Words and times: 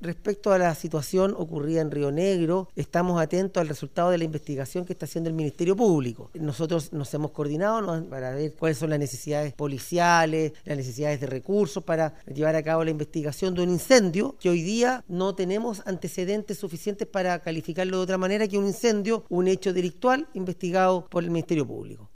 Respecto 0.00 0.50
a 0.50 0.58
la 0.58 0.74
situación 0.74 1.34
ocurrida 1.36 1.82
en 1.82 1.90
Río 1.90 2.10
Negro, 2.10 2.70
estamos 2.74 3.20
atentos 3.20 3.60
al 3.60 3.68
resultado 3.68 4.08
de 4.08 4.16
la 4.16 4.24
investigación 4.24 4.86
que 4.86 4.94
está 4.94 5.04
haciendo 5.04 5.28
el 5.28 5.36
Ministerio 5.36 5.76
Público. 5.76 6.30
Nosotros 6.32 6.94
nos 6.94 7.12
hemos 7.12 7.32
coordinado 7.32 8.08
para 8.08 8.30
ver 8.30 8.54
cuáles 8.54 8.78
son 8.78 8.88
las 8.88 8.98
necesidades 8.98 9.52
policiales, 9.52 10.54
las 10.64 10.78
necesidades 10.78 11.20
de 11.20 11.26
recursos 11.26 11.84
para 11.84 12.14
llevar 12.32 12.56
a 12.56 12.62
cabo 12.62 12.82
la 12.82 12.90
investigación 12.90 13.54
de 13.54 13.62
un 13.62 13.68
incendio 13.68 14.36
que 14.40 14.48
hoy 14.48 14.62
día 14.62 15.04
no 15.06 15.34
tenemos 15.34 15.82
antecedentes 15.84 16.56
suficientes 16.56 17.06
para 17.06 17.38
calificarlo 17.40 17.98
de 17.98 18.02
otra 18.02 18.16
manera 18.16 18.48
que 18.48 18.56
un 18.56 18.66
incendio, 18.66 19.26
un 19.28 19.48
hecho 19.48 19.74
delictual 19.74 20.28
investigado 20.32 21.08
por 21.10 21.24
el 21.24 21.30
Ministerio 21.30 21.66
Público. 21.66 22.08